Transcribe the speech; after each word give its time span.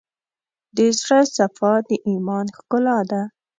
د 0.75 0.77
زړه 0.99 1.19
صفا، 1.35 1.73
د 1.89 1.91
ایمان 2.09 2.45
ښکلا 2.57 2.99
ده. 3.09 3.21